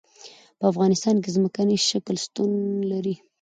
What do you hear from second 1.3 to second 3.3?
ځمکنی شکل شتون لري.